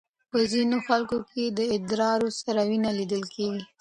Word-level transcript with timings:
په 0.31 0.39
ځینو 0.51 0.77
خلکو 0.87 1.17
کې 1.29 1.43
د 1.57 1.59
ادرار 1.75 2.21
سره 2.43 2.61
وینه 2.69 2.91
لیدل 2.99 3.23
کېږي. 3.35 3.63